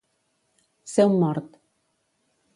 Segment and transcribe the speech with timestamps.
[0.93, 1.61] Ser un mort.